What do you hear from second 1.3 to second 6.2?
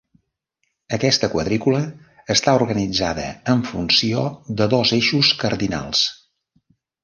quadrícula està organitzada en funció de dos eixos cardinals.